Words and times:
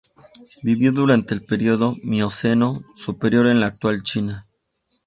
Vivió 0.63 0.91
durante 0.91 1.35
el 1.35 1.45
período 1.45 1.95
Mioceno 2.01 2.83
Superior 2.95 3.45
en 3.45 3.59
la 3.59 3.67
actual 3.67 4.01
China. 4.01 4.47